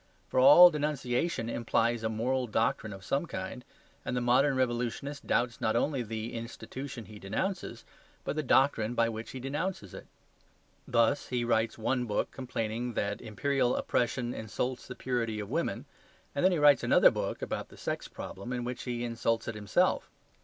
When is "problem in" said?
18.07-18.63